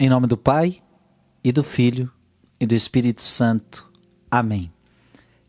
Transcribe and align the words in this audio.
Em 0.00 0.08
nome 0.08 0.28
do 0.28 0.36
Pai, 0.36 0.80
e 1.42 1.50
do 1.50 1.64
Filho, 1.64 2.08
e 2.60 2.64
do 2.64 2.72
Espírito 2.72 3.20
Santo. 3.20 3.90
Amém. 4.30 4.70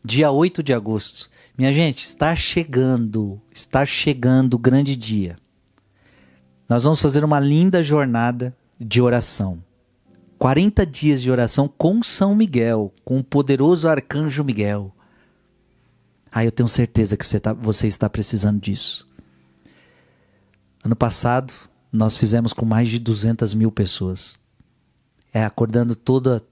Dia 0.04 0.32
8 0.32 0.60
de 0.60 0.74
agosto. 0.74 1.30
Minha 1.56 1.72
gente, 1.72 2.04
está 2.04 2.34
chegando, 2.34 3.40
está 3.52 3.86
chegando 3.86 4.54
o 4.54 4.58
grande 4.58 4.96
dia. 4.96 5.36
Nós 6.68 6.82
vamos 6.82 7.00
fazer 7.00 7.22
uma 7.22 7.38
linda 7.38 7.80
jornada 7.80 8.52
de 8.80 9.00
oração. 9.00 9.62
40 10.36 10.84
dias 10.84 11.22
de 11.22 11.30
oração 11.30 11.68
com 11.68 12.02
São 12.02 12.34
Miguel, 12.34 12.92
com 13.04 13.20
o 13.20 13.24
poderoso 13.24 13.88
arcanjo 13.88 14.42
Miguel. 14.42 14.92
Ah, 16.32 16.44
eu 16.44 16.50
tenho 16.50 16.68
certeza 16.68 17.16
que 17.16 17.24
você, 17.24 17.38
tá, 17.38 17.52
você 17.52 17.86
está 17.86 18.10
precisando 18.10 18.60
disso. 18.60 19.08
Ano 20.82 20.96
passado, 20.96 21.69
nós 21.92 22.16
fizemos 22.16 22.52
com 22.52 22.64
mais 22.64 22.88
de 22.88 22.98
200 22.98 23.54
mil 23.54 23.70
pessoas. 23.72 24.36
É 25.32 25.44
acordando 25.44 25.96
toda, 25.96 26.42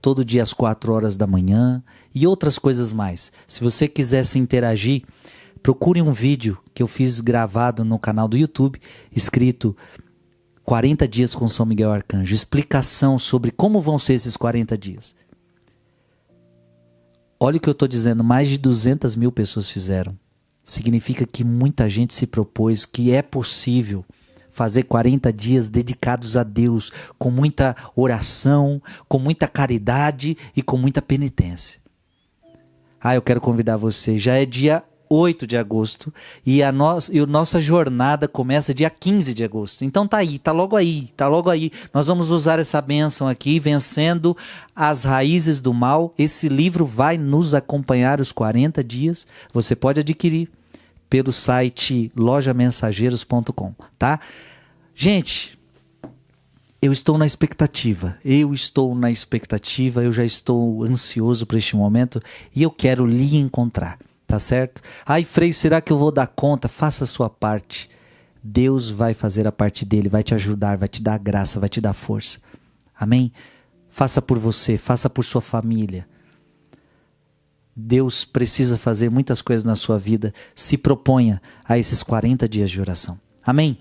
todo 0.00 0.24
dia 0.24 0.42
às 0.42 0.52
4 0.52 0.92
horas 0.92 1.16
da 1.16 1.26
manhã 1.26 1.82
e 2.14 2.26
outras 2.26 2.58
coisas 2.58 2.92
mais. 2.92 3.32
Se 3.46 3.60
você 3.60 3.86
quiser 3.86 4.24
se 4.24 4.38
interagir, 4.38 5.04
procure 5.62 6.02
um 6.02 6.12
vídeo 6.12 6.58
que 6.74 6.82
eu 6.82 6.88
fiz 6.88 7.20
gravado 7.20 7.84
no 7.84 7.98
canal 7.98 8.26
do 8.26 8.36
YouTube, 8.36 8.80
escrito 9.14 9.76
40 10.64 11.06
dias 11.06 11.34
com 11.34 11.46
São 11.48 11.66
Miguel 11.66 11.92
Arcanjo, 11.92 12.34
explicação 12.34 13.18
sobre 13.18 13.50
como 13.50 13.80
vão 13.80 13.98
ser 13.98 14.14
esses 14.14 14.36
40 14.36 14.76
dias. 14.76 15.14
Olha 17.38 17.56
o 17.56 17.60
que 17.60 17.68
eu 17.68 17.72
estou 17.72 17.88
dizendo, 17.88 18.22
mais 18.22 18.48
de 18.48 18.56
200 18.58 19.16
mil 19.16 19.32
pessoas 19.32 19.68
fizeram. 19.68 20.16
Significa 20.64 21.26
que 21.26 21.42
muita 21.42 21.88
gente 21.88 22.14
se 22.14 22.24
propôs 22.24 22.86
que 22.86 23.10
é 23.10 23.20
possível 23.20 24.04
fazer 24.52 24.84
40 24.84 25.32
dias 25.32 25.68
dedicados 25.68 26.36
a 26.36 26.44
Deus, 26.44 26.92
com 27.18 27.30
muita 27.30 27.74
oração, 27.96 28.80
com 29.08 29.18
muita 29.18 29.48
caridade 29.48 30.36
e 30.54 30.62
com 30.62 30.76
muita 30.76 31.02
penitência. 31.02 31.80
Ah, 33.00 33.16
eu 33.16 33.22
quero 33.22 33.40
convidar 33.40 33.76
você. 33.76 34.16
Já 34.18 34.34
é 34.36 34.46
dia 34.46 34.84
8 35.12 35.46
de 35.46 35.58
agosto 35.58 36.12
e 36.44 36.62
a, 36.62 36.72
nossa, 36.72 37.14
e 37.14 37.18
a 37.18 37.26
nossa 37.26 37.60
jornada 37.60 38.26
começa 38.26 38.72
dia 38.72 38.88
15 38.88 39.34
de 39.34 39.44
agosto. 39.44 39.84
Então 39.84 40.06
tá 40.06 40.18
aí, 40.18 40.38
tá 40.38 40.52
logo 40.52 40.74
aí, 40.74 41.10
tá 41.16 41.28
logo 41.28 41.50
aí. 41.50 41.70
Nós 41.92 42.06
vamos 42.06 42.30
usar 42.30 42.58
essa 42.58 42.80
bênção 42.80 43.28
aqui, 43.28 43.58
vencendo 43.58 44.34
as 44.74 45.04
raízes 45.04 45.60
do 45.60 45.74
mal. 45.74 46.14
Esse 46.16 46.48
livro 46.48 46.86
vai 46.86 47.18
nos 47.18 47.52
acompanhar 47.52 48.20
os 48.20 48.32
40 48.32 48.82
dias. 48.82 49.26
Você 49.52 49.76
pode 49.76 50.00
adquirir 50.00 50.48
pelo 51.12 51.30
site 51.30 52.10
lojamensageiros.com, 52.16 53.74
tá? 53.98 54.18
Gente, 54.94 55.58
eu 56.80 56.90
estou 56.90 57.18
na 57.18 57.26
expectativa. 57.26 58.16
Eu 58.24 58.54
estou 58.54 58.94
na 58.94 59.10
expectativa, 59.10 60.02
eu 60.02 60.10
já 60.10 60.24
estou 60.24 60.82
ansioso 60.82 61.44
por 61.44 61.58
este 61.58 61.76
momento 61.76 62.18
e 62.56 62.62
eu 62.62 62.70
quero 62.70 63.04
lhe 63.04 63.36
encontrar, 63.36 63.98
tá 64.26 64.38
certo? 64.38 64.80
Ai, 65.04 65.22
Frei, 65.22 65.52
será 65.52 65.82
que 65.82 65.92
eu 65.92 65.98
vou 65.98 66.10
dar 66.10 66.28
conta? 66.28 66.66
Faça 66.66 67.04
a 67.04 67.06
sua 67.06 67.28
parte. 67.28 67.90
Deus 68.42 68.88
vai 68.88 69.12
fazer 69.12 69.46
a 69.46 69.52
parte 69.52 69.84
dele, 69.84 70.08
vai 70.08 70.22
te 70.22 70.34
ajudar, 70.34 70.78
vai 70.78 70.88
te 70.88 71.02
dar 71.02 71.18
graça, 71.18 71.60
vai 71.60 71.68
te 71.68 71.78
dar 71.78 71.92
força. 71.92 72.38
Amém? 72.98 73.30
Faça 73.90 74.22
por 74.22 74.38
você, 74.38 74.78
faça 74.78 75.10
por 75.10 75.26
sua 75.26 75.42
família. 75.42 76.08
Deus 77.74 78.24
precisa 78.24 78.76
fazer 78.76 79.10
muitas 79.10 79.40
coisas 79.40 79.64
na 79.64 79.74
sua 79.74 79.98
vida. 79.98 80.32
Se 80.54 80.76
proponha 80.76 81.40
a 81.64 81.78
esses 81.78 82.02
40 82.02 82.48
dias 82.48 82.70
de 82.70 82.80
oração. 82.80 83.18
Amém? 83.44 83.78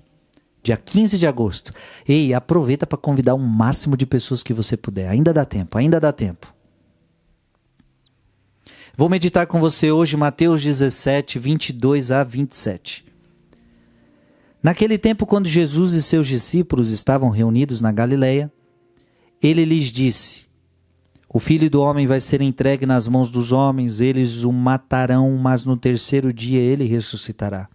Dia 0.64 0.78
15 0.78 1.18
de 1.18 1.28
agosto. 1.28 1.74
Ei, 2.08 2.34
aproveita 2.34 2.86
para 2.88 2.98
convidar 2.98 3.34
o 3.34 3.40
máximo 3.40 3.98
de 3.98 4.06
pessoas 4.06 4.44
que 4.44 4.54
você 4.54 4.78
puder. 4.78 5.10
Ainda 5.10 5.34
dá 5.34 5.44
tempo, 5.44 5.78
ainda 5.78 6.00
dá 6.00 6.12
tempo. 6.12 6.54
Vou 8.96 9.10
meditar 9.10 9.48
com 9.48 9.60
você 9.60 9.92
hoje 9.92 10.16
Mateus 10.16 10.62
17, 10.62 11.40
22 11.40 12.12
a 12.12 12.24
27. 12.24 13.06
Naquele 14.62 14.98
tempo, 14.98 15.26
quando 15.26 15.48
Jesus 15.48 15.94
e 15.94 16.04
seus 16.04 16.28
discípulos 16.28 16.92
estavam 16.92 17.30
reunidos 17.30 17.82
na 17.82 17.92
Galileia, 17.92 18.52
ele 19.42 19.66
lhes 19.66 19.88
disse: 19.88 20.42
o 21.34 21.40
filho 21.40 21.70
do 21.70 21.82
homem 21.82 22.06
vai 22.06 22.20
ser 22.20 22.42
entregue 22.42 22.86
nas 22.86 23.08
mãos 23.08 23.32
dos 23.32 23.54
homens, 23.54 24.02
eles 24.02 24.44
o 24.44 24.52
matarão, 24.52 25.32
mas 25.38 25.64
no 25.64 25.78
terceiro 25.78 26.34
dia 26.34 26.60
ele 26.60 26.84
ressuscitará. 26.84 27.70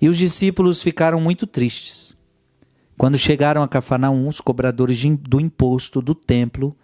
E 0.00 0.08
os 0.08 0.16
discípulos 0.16 0.82
ficaram 0.82 1.20
muito 1.20 1.48
tristes. 1.48 2.16
Quando 2.96 3.18
chegaram 3.18 3.60
a 3.60 3.68
Cafarnaum, 3.68 4.28
os 4.28 4.40
cobradores 4.40 5.02
do 5.18 5.40
imposto 5.40 6.00
do 6.00 6.14
templo 6.14 6.76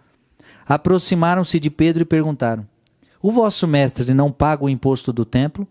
aproximaram-se 0.67 1.57
de 1.57 1.69
Pedro 1.69 2.01
e 2.01 2.05
perguntaram: 2.05 2.67
O 3.21 3.31
vosso 3.31 3.65
mestre 3.65 4.13
não 4.13 4.33
paga 4.33 4.65
o 4.65 4.69
imposto 4.69 5.13
do 5.13 5.23
templo? 5.23 5.65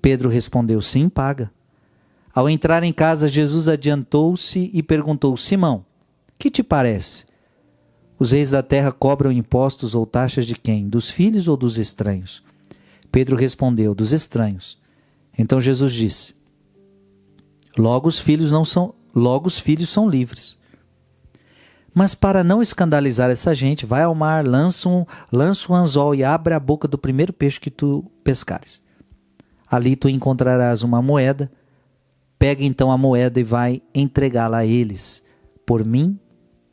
Pedro 0.00 0.28
respondeu: 0.28 0.80
Sim, 0.80 1.08
paga. 1.08 1.50
Ao 2.32 2.48
entrar 2.48 2.84
em 2.84 2.92
casa, 2.92 3.26
Jesus 3.26 3.68
adiantou-se 3.68 4.70
e 4.72 4.80
perguntou: 4.80 5.36
Simão, 5.36 5.84
que 6.38 6.50
te 6.50 6.62
parece? 6.62 7.24
Os 8.18 8.32
reis 8.32 8.50
da 8.50 8.62
terra 8.62 8.90
cobram 8.90 9.30
impostos 9.30 9.94
ou 9.94 10.06
taxas 10.06 10.46
de 10.46 10.54
quem? 10.54 10.88
Dos 10.88 11.10
filhos 11.10 11.48
ou 11.48 11.56
dos 11.56 11.76
estranhos? 11.76 12.42
Pedro 13.12 13.36
respondeu: 13.36 13.94
Dos 13.94 14.12
estranhos. 14.12 14.78
Então 15.38 15.60
Jesus 15.60 15.92
disse: 15.92 16.34
Logo 17.76 18.08
os 18.08 18.18
filhos 18.18 18.50
não 18.50 18.64
são, 18.64 18.94
logo 19.14 19.46
os 19.46 19.58
filhos 19.58 19.90
são 19.90 20.08
livres. 20.08 20.56
Mas 21.94 22.14
para 22.14 22.44
não 22.44 22.62
escandalizar 22.62 23.30
essa 23.30 23.54
gente, 23.54 23.86
vai 23.86 24.02
ao 24.02 24.14
mar, 24.14 24.46
lança 24.46 24.88
um, 24.88 25.04
lança 25.32 25.72
um 25.72 25.74
anzol 25.74 26.14
e 26.14 26.24
abre 26.24 26.52
a 26.52 26.60
boca 26.60 26.86
do 26.86 26.98
primeiro 26.98 27.32
peixe 27.32 27.60
que 27.60 27.70
tu 27.70 28.04
pescares. 28.22 28.82
Ali 29.70 29.96
tu 29.96 30.08
encontrarás 30.08 30.82
uma 30.82 31.02
moeda. 31.02 31.50
Pega 32.38 32.62
então 32.62 32.92
a 32.92 32.98
moeda 32.98 33.40
e 33.40 33.42
vai 33.42 33.82
entregá-la 33.94 34.58
a 34.58 34.66
eles, 34.66 35.22
por 35.64 35.82
mim 35.82 36.20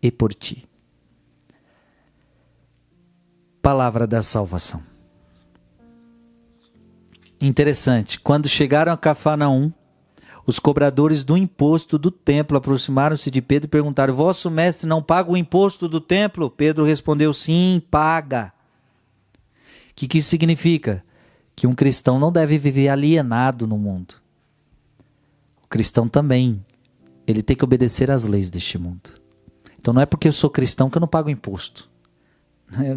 e 0.02 0.12
por 0.12 0.34
ti 0.34 0.68
palavra 3.64 4.06
da 4.06 4.22
salvação. 4.22 4.84
Interessante, 7.40 8.20
quando 8.20 8.50
chegaram 8.50 8.92
a 8.92 8.98
Cafarnaum, 8.98 9.72
os 10.46 10.60
cobradores 10.60 11.24
do 11.24 11.38
imposto 11.38 11.98
do 11.98 12.12
templo 12.12 12.58
aproximaram-se 12.58 13.32
de 13.32 13.42
Pedro 13.42 13.68
e 13.68 13.70
perguntaram: 13.70 14.14
Vosso 14.14 14.52
mestre 14.52 14.86
não 14.86 15.02
paga 15.02 15.32
o 15.32 15.38
imposto 15.38 15.88
do 15.88 16.02
templo? 16.02 16.50
Pedro 16.50 16.84
respondeu: 16.84 17.34
Sim, 17.34 17.82
paga. 17.90 18.52
O 19.92 19.96
que, 19.96 20.10
que 20.10 20.18
isso 20.18 20.30
significa? 20.30 21.02
Que 21.56 21.66
um 21.66 21.74
cristão 21.74 22.20
não 22.20 22.34
deve 22.34 22.58
viver 22.58 22.90
alienado 22.90 23.66
no 23.66 23.78
mundo. 23.78 24.16
O 25.64 25.68
cristão 25.70 26.10
também, 26.10 26.66
ele 27.26 27.42
tem 27.42 27.56
que 27.56 27.64
obedecer 27.64 28.12
às 28.12 28.26
leis 28.26 28.50
deste 28.50 28.78
mundo. 28.78 29.10
Então 29.80 29.94
não 29.94 30.02
é 30.02 30.06
porque 30.06 30.28
eu 30.28 30.34
sou 30.34 30.50
cristão 30.50 30.90
que 30.90 30.98
eu 30.98 31.02
não 31.02 31.08
pago 31.08 31.30
imposto. 31.30 31.93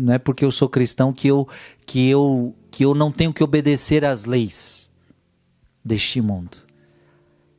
Não 0.01 0.13
é 0.13 0.19
porque 0.19 0.45
eu 0.45 0.53
sou 0.53 0.69
cristão 0.69 1.13
que 1.13 1.29
eu, 1.29 1.49
que 1.85 2.09
eu, 2.09 2.55
que 2.71 2.85
eu 2.85 2.95
não 2.95 3.11
tenho 3.11 3.33
que 3.33 3.45
obedecer 3.45 4.05
às 4.05 4.25
leis 4.25 4.89
deste 5.85 6.21
mundo. 6.21 6.59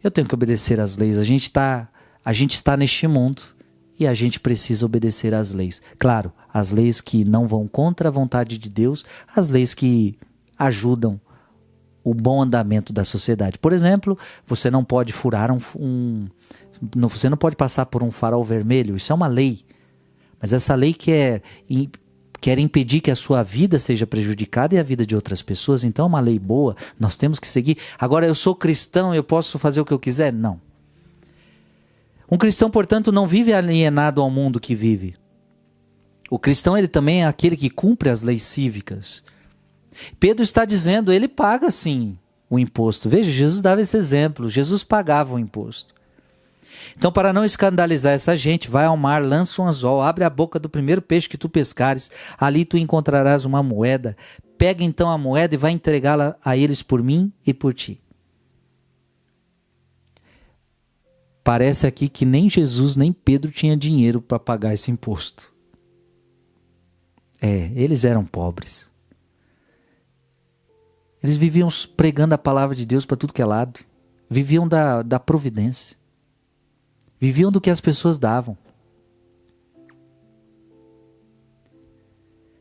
Eu 0.03 0.11
tenho 0.11 0.27
que 0.27 0.33
obedecer 0.33 0.79
às 0.79 0.97
leis. 0.97 1.17
A 1.17 1.23
gente, 1.23 1.50
tá, 1.51 1.89
a 2.23 2.33
gente 2.33 2.53
está 2.53 2.77
neste 2.77 3.07
mundo 3.07 3.41
e 4.00 4.06
a 4.07 4.13
gente 4.13 4.39
precisa 4.39 4.85
obedecer 4.85 5.33
às 5.33 5.53
leis. 5.53 5.81
Claro, 5.97 6.31
as 6.53 6.72
leis 6.72 7.01
que 7.01 7.25
não 7.25 7.47
vão 7.47 7.67
contra 7.67 8.09
a 8.09 8.11
vontade 8.11 8.57
de 8.57 8.69
Deus, 8.69 9.03
as 9.35 9.50
leis 9.50 9.73
que 9.73 10.17
ajudam 10.57 11.19
o 12.03 12.13
bom 12.13 12.41
andamento 12.41 12.94
da 12.94 13.03
sociedade. 13.03 13.57
Por 13.57 13.73
exemplo, 13.73 14.17
você 14.45 14.72
não 14.72 14.83
pode 14.83 15.11
furar 15.11 15.51
um, 15.51 15.59
um 15.75 16.27
você 17.09 17.27
não 17.27 17.38
pode 17.38 17.56
passar 17.56 17.88
por 17.88 18.03
um 18.03 18.11
farol 18.11 18.44
vermelho, 18.44 18.95
isso 18.95 19.11
é 19.11 19.16
uma 19.16 19.27
lei. 19.27 19.65
Mas 20.39 20.53
essa 20.53 20.75
lei 20.75 20.94
quer 20.94 21.41
quer 22.39 22.60
impedir 22.60 23.01
que 23.01 23.12
a 23.12 23.16
sua 23.16 23.44
vida 23.44 23.80
seja 23.80 24.06
prejudicada 24.06 24.75
e 24.75 24.80
a 24.80 24.84
vida 24.84 25.06
de 25.06 25.16
outras 25.16 25.42
pessoas, 25.42 25.84
então 25.84 26.06
é 26.06 26.07
uma 26.07 26.19
lei 26.19 26.39
boa, 26.39 26.75
nós 27.00 27.18
temos 27.18 27.39
que 27.39 27.48
seguir. 27.48 27.78
Agora, 27.98 28.28
eu 28.28 28.36
sou 28.36 28.56
cristão, 28.56 29.13
eu 29.13 29.24
posso 29.24 29.57
fazer 29.57 29.81
o 29.81 29.86
que 29.86 29.94
eu 29.94 30.00
quiser? 30.00 30.31
Não. 30.31 30.60
Um 32.30 32.38
cristão, 32.38 32.69
portanto, 32.69 33.12
não 33.12 33.28
vive 33.28 33.54
alienado 33.54 34.22
ao 34.22 34.30
mundo 34.30 34.60
que 34.60 34.75
vive. 34.75 35.16
O 36.30 36.38
cristão, 36.38 36.78
ele 36.78 36.88
também 36.88 37.24
é 37.24 37.28
aquele 37.28 37.56
que 37.56 37.69
cumpre 37.69 38.10
as 38.10 38.22
leis 38.22 38.44
cívicas. 38.44 39.24
Pedro 40.19 40.44
está 40.44 40.66
dizendo, 40.66 41.12
ele 41.12 41.28
paga 41.28 41.72
sim 41.72 42.18
o 42.50 42.60
imposto. 42.60 43.10
Veja, 43.10 43.31
Jesus 43.31 43.62
dava 43.62 43.81
esse 43.81 43.95
exemplo, 43.95 44.50
Jesus 44.50 44.84
pagava 44.84 45.34
o 45.34 45.39
imposto. 45.39 45.96
Então, 46.95 47.12
para 47.12 47.31
não 47.33 47.45
escandalizar 47.45 48.13
essa 48.13 48.35
gente, 48.35 48.69
vai 48.69 48.85
ao 48.85 48.97
mar, 48.97 49.24
lança 49.24 49.62
um 49.62 49.68
anzol, 49.68 50.01
abre 50.01 50.24
a 50.24 50.29
boca 50.29 50.59
do 50.59 50.69
primeiro 50.69 51.01
peixe 51.01 51.29
que 51.29 51.38
tu 51.38 51.50
pescares, 51.50 52.12
ali 52.38 52.65
tu 52.65 52.77
encontrarás 52.77 53.45
uma 53.45 53.62
moeda. 53.62 54.15
Pega 54.57 54.83
então 54.83 55.09
a 55.09 55.18
moeda 55.18 55.56
e 55.56 55.57
vai 55.57 55.71
entregá-la 55.71 56.35
a 56.44 56.57
eles 56.57 56.81
por 56.81 57.03
mim 57.03 57.31
e 57.45 57.53
por 57.53 57.74
ti. 57.74 58.01
Parece 61.44 61.88
aqui 61.88 62.09
que 62.09 62.25
nem 62.25 62.50
Jesus 62.50 62.97
nem 62.97 63.13
Pedro 63.13 63.51
tinha 63.51 63.77
dinheiro 63.77 64.21
para 64.21 64.38
pagar 64.38 64.74
esse 64.74 64.91
imposto. 64.91 65.53
É, 67.41 67.71
eles 67.75 68.03
eram 68.03 68.25
pobres. 68.25 68.91
Eles 71.24 71.38
viviam 71.38 71.69
pregando 71.95 72.35
a 72.35 72.38
palavra 72.38 72.75
de 72.75 72.85
Deus 72.85 73.06
para 73.06 73.18
tudo 73.18 73.33
que 73.33 73.41
é 73.41 73.45
lado. 73.45 73.79
Viviam 74.29 74.68
da, 74.68 75.01
da 75.01 75.19
providência. 75.19 75.95
Viviam 77.19 77.51
do 77.51 77.61
que 77.61 77.69
as 77.69 77.81
pessoas 77.81 78.19
davam. 78.19 78.57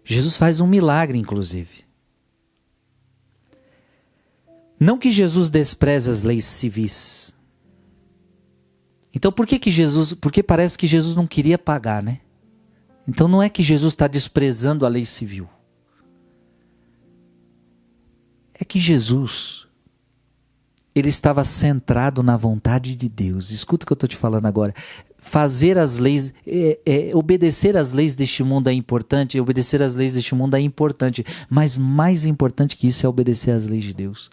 Jesus 0.05 0.37
faz 0.37 0.61
um 0.61 0.67
milagre, 0.67 1.19
inclusive. 1.19 1.85
Não 4.79 4.99
que 4.99 5.11
Jesus 5.11 5.49
despreze 5.49 6.09
as 6.09 6.23
leis 6.23 6.45
civis. 6.45 7.35
Então 9.13 9.33
por 9.33 9.47
que 9.47 9.59
que 9.59 9.71
Jesus, 9.71 10.13
porque 10.13 10.43
parece 10.43 10.77
que 10.77 10.87
Jesus 10.87 11.17
não 11.17 11.27
queria 11.27 11.59
pagar, 11.59 12.03
né? 12.03 12.21
Então 13.09 13.27
não 13.27 13.43
é 13.43 13.49
que 13.49 13.63
Jesus 13.63 13.95
está 13.95 14.07
desprezando 14.07 14.85
a 14.85 14.89
lei 14.89 15.07
civil. 15.07 15.49
É 18.53 18.65
que 18.65 18.79
Jesus, 18.79 19.66
ele 20.97 21.11
estava 21.11 21.45
centrado 21.45 22.23
na 22.23 22.39
vontade 22.39 22.97
de 22.97 23.07
Deus. 23.07 23.51
Escuta 23.51 23.85
o 23.85 23.87
que 23.87 23.93
eu 23.93 23.97
estou 23.97 24.09
te 24.09 24.17
falando 24.17 24.47
agora. 24.47 24.75
Fazer 25.19 25.77
as 25.77 25.99
leis, 25.99 26.33
é, 26.47 26.79
é, 26.87 27.11
obedecer 27.15 27.77
às 27.77 27.93
leis 27.93 28.17
deste 28.17 28.43
mundo 28.43 28.69
é 28.69 28.73
importante, 28.73 29.39
obedecer 29.39 29.83
às 29.83 29.95
leis 29.95 30.15
deste 30.15 30.35
mundo 30.35 30.55
é 30.55 30.61
importante, 30.61 31.23
mas 31.51 31.77
mais 31.77 32.25
importante 32.25 32.79
que 32.79 32.87
isso 32.87 33.05
é 33.05 33.09
obedecer 33.09 33.51
às 33.51 33.67
leis 33.67 33.85
de 33.85 33.93
Deus. 33.93 34.31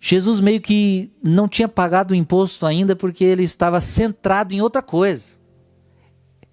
Jesus 0.00 0.40
meio 0.40 0.62
que 0.62 1.12
não 1.22 1.46
tinha 1.46 1.68
pagado 1.68 2.14
o 2.14 2.16
imposto 2.16 2.64
ainda 2.64 2.96
porque 2.96 3.22
ele 3.22 3.42
estava 3.42 3.82
centrado 3.82 4.54
em 4.54 4.62
outra 4.62 4.80
coisa. 4.80 5.32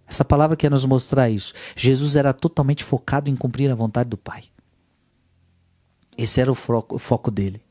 Essa 0.06 0.25
palavra 0.25 0.57
quer 0.57 0.69
nos 0.69 0.83
mostrar 0.83 1.30
isso. 1.30 1.53
Jesus 1.77 2.18
era 2.18 2.33
totalmente 2.33 2.83
focado 2.83 3.30
em 3.30 3.38
cumprir 3.38 3.71
a 3.71 3.75
vontade 3.75 4.09
do 4.09 4.18
Pai. 4.18 4.44
Esse 6.18 6.41
era 6.41 6.51
o 6.51 6.56
foco, 6.56 6.95
o 6.95 7.00
foco 7.00 7.31
dele. 7.31 7.66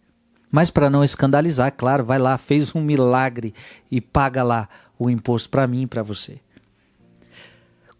Mas 0.50 0.70
para 0.70 0.88
não 0.88 1.02
escandalizar, 1.02 1.72
claro, 1.76 2.04
vai 2.04 2.18
lá, 2.18 2.38
fez 2.38 2.74
um 2.74 2.80
milagre 2.80 3.52
e 3.90 4.00
paga 4.00 4.42
lá 4.42 4.68
o 4.98 5.10
imposto 5.10 5.50
para 5.50 5.66
mim 5.66 5.82
e 5.82 5.86
para 5.86 6.02
você. 6.02 6.40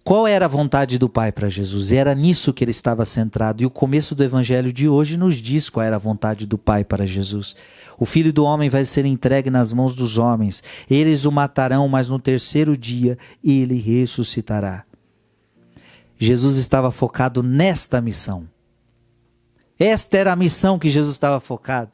Qual 0.06 0.24
era 0.24 0.44
a 0.44 0.48
vontade 0.48 0.98
do 0.98 1.08
Pai 1.08 1.32
para 1.32 1.48
Jesus? 1.48 1.90
Era 1.90 2.14
nisso 2.14 2.52
que 2.52 2.62
ele 2.62 2.70
estava 2.70 3.04
centrado. 3.04 3.60
E 3.60 3.66
o 3.66 3.70
começo 3.70 4.14
do 4.14 4.22
evangelho 4.22 4.72
de 4.72 4.88
hoje 4.88 5.16
nos 5.16 5.38
diz 5.38 5.68
qual 5.68 5.84
era 5.84 5.96
a 5.96 5.98
vontade 5.98 6.46
do 6.46 6.56
Pai 6.56 6.84
para 6.84 7.04
Jesus. 7.04 7.56
O 7.98 8.06
filho 8.06 8.32
do 8.32 8.44
homem 8.44 8.70
vai 8.70 8.84
ser 8.84 9.04
entregue 9.04 9.50
nas 9.50 9.72
mãos 9.72 9.96
dos 9.96 10.16
homens. 10.16 10.62
Eles 10.88 11.24
o 11.24 11.32
matarão, 11.32 11.88
mas 11.88 12.08
no 12.08 12.20
terceiro 12.20 12.76
dia 12.76 13.18
ele 13.42 13.80
ressuscitará. 13.80 14.84
Jesus 16.16 16.56
estava 16.56 16.92
focado 16.92 17.42
nesta 17.42 18.00
missão. 18.00 18.48
Esta 19.76 20.18
era 20.18 20.32
a 20.32 20.36
missão 20.36 20.78
que 20.78 20.88
Jesus 20.88 21.14
estava 21.14 21.40
focado. 21.40 21.90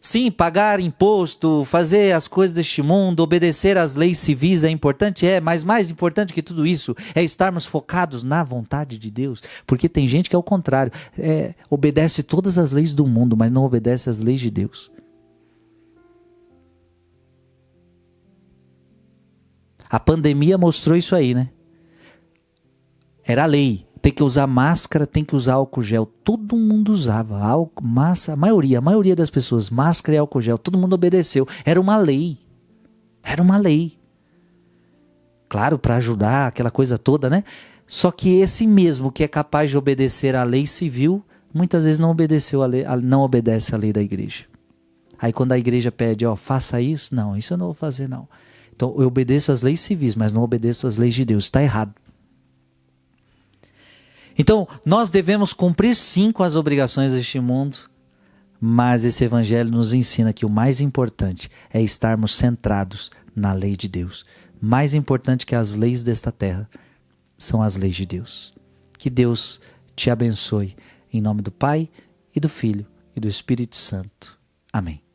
Sim, 0.00 0.30
pagar 0.30 0.78
imposto, 0.78 1.64
fazer 1.64 2.14
as 2.14 2.28
coisas 2.28 2.54
deste 2.54 2.80
mundo, 2.80 3.20
obedecer 3.20 3.76
às 3.76 3.94
leis 3.94 4.18
civis 4.18 4.62
é 4.62 4.70
importante, 4.70 5.26
é, 5.26 5.40
mas 5.40 5.64
mais 5.64 5.90
importante 5.90 6.32
que 6.32 6.42
tudo 6.42 6.66
isso 6.66 6.94
é 7.14 7.24
estarmos 7.24 7.66
focados 7.66 8.22
na 8.22 8.44
vontade 8.44 8.98
de 8.98 9.10
Deus, 9.10 9.42
porque 9.66 9.88
tem 9.88 10.06
gente 10.06 10.30
que 10.30 10.36
é 10.36 10.38
o 10.38 10.42
contrário, 10.42 10.92
é, 11.18 11.54
obedece 11.68 12.22
todas 12.22 12.56
as 12.56 12.72
leis 12.72 12.94
do 12.94 13.06
mundo, 13.06 13.36
mas 13.36 13.50
não 13.50 13.64
obedece 13.64 14.08
às 14.08 14.20
leis 14.20 14.40
de 14.40 14.50
Deus. 14.50 14.90
A 19.88 19.98
pandemia 19.98 20.58
mostrou 20.58 20.96
isso 20.96 21.14
aí, 21.14 21.34
né? 21.34 21.50
Era 23.24 23.46
lei 23.46 23.85
tem 24.06 24.12
que 24.12 24.22
usar 24.22 24.46
máscara, 24.46 25.04
tem 25.04 25.24
que 25.24 25.34
usar 25.34 25.54
álcool 25.54 25.82
gel. 25.82 26.06
Todo 26.06 26.56
mundo 26.56 26.92
usava 26.92 27.40
álcool, 27.40 27.84
massa, 27.84 28.34
a 28.34 28.36
maioria, 28.36 28.78
a 28.78 28.80
maioria 28.80 29.16
das 29.16 29.30
pessoas, 29.30 29.68
máscara 29.68 30.14
e 30.14 30.18
álcool 30.18 30.40
gel. 30.40 30.56
Todo 30.56 30.78
mundo 30.78 30.92
obedeceu. 30.92 31.44
Era 31.64 31.80
uma 31.80 31.96
lei. 31.96 32.38
Era 33.20 33.42
uma 33.42 33.56
lei. 33.56 33.98
Claro, 35.48 35.76
para 35.76 35.96
ajudar 35.96 36.46
aquela 36.46 36.70
coisa 36.70 36.96
toda, 36.96 37.28
né? 37.28 37.42
Só 37.84 38.12
que 38.12 38.36
esse 38.36 38.64
mesmo 38.64 39.10
que 39.10 39.24
é 39.24 39.28
capaz 39.28 39.70
de 39.70 39.76
obedecer 39.76 40.36
à 40.36 40.44
lei 40.44 40.68
civil, 40.68 41.20
muitas 41.52 41.84
vezes 41.84 41.98
não 41.98 42.12
obedeceu 42.12 42.62
a 42.62 42.66
lei, 42.66 42.84
não 43.02 43.22
obedece 43.22 43.74
à 43.74 43.78
lei 43.78 43.92
da 43.92 44.00
igreja. 44.00 44.44
Aí 45.18 45.32
quando 45.32 45.50
a 45.50 45.58
igreja 45.58 45.90
pede, 45.90 46.24
ó, 46.24 46.36
faça 46.36 46.80
isso, 46.80 47.12
não, 47.12 47.36
isso 47.36 47.54
eu 47.54 47.58
não 47.58 47.66
vou 47.66 47.74
fazer 47.74 48.08
não. 48.08 48.28
Então 48.72 48.94
eu 48.98 49.08
obedeço 49.08 49.50
às 49.50 49.62
leis 49.62 49.80
civis, 49.80 50.14
mas 50.14 50.32
não 50.32 50.44
obedeço 50.44 50.86
às 50.86 50.96
leis 50.96 51.12
de 51.12 51.24
Deus. 51.24 51.46
Está 51.46 51.60
errado. 51.60 51.92
Então, 54.38 54.68
nós 54.84 55.10
devemos 55.10 55.52
cumprir 55.52 55.94
sim 55.96 56.30
com 56.30 56.42
as 56.42 56.56
obrigações 56.56 57.12
deste 57.12 57.40
mundo, 57.40 57.78
mas 58.60 59.04
esse 59.04 59.24
evangelho 59.24 59.70
nos 59.70 59.92
ensina 59.92 60.32
que 60.32 60.44
o 60.46 60.50
mais 60.50 60.80
importante 60.80 61.50
é 61.72 61.80
estarmos 61.80 62.34
centrados 62.34 63.10
na 63.34 63.52
lei 63.52 63.76
de 63.76 63.88
Deus. 63.88 64.24
Mais 64.60 64.94
importante 64.94 65.46
que 65.46 65.54
as 65.54 65.74
leis 65.74 66.02
desta 66.02 66.32
terra 66.32 66.68
são 67.36 67.62
as 67.62 67.76
leis 67.76 67.94
de 67.94 68.06
Deus. 68.06 68.52
Que 68.98 69.10
Deus 69.10 69.60
te 69.94 70.10
abençoe. 70.10 70.76
Em 71.12 71.20
nome 71.20 71.42
do 71.42 71.50
Pai, 71.50 71.88
e 72.34 72.40
do 72.40 72.48
Filho, 72.48 72.86
e 73.14 73.20
do 73.20 73.28
Espírito 73.28 73.76
Santo. 73.76 74.38
Amém. 74.70 75.05